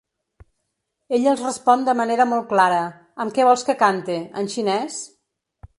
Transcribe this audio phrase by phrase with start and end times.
[1.17, 2.81] Ell els respon de manera molt clara:
[3.25, 4.99] Amb què vols que cante, en xinès?